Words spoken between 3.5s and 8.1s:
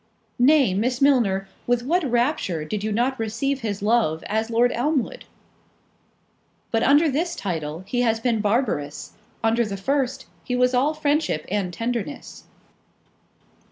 his love, as Lord Elmwood!" "But under this title he